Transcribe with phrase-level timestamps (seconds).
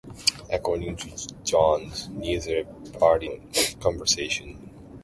[0.51, 2.63] According to Jones, neither
[2.97, 4.69] party ever revealed the contents of the conversation.